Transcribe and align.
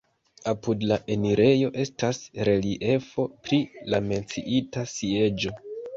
Apud 0.51 0.85
la 0.91 0.95
enirejo 1.15 1.69
estas 1.83 2.21
reliefo 2.49 3.27
pri 3.45 3.61
la 3.95 4.01
menciita 4.11 4.87
sieĝo. 4.95 5.55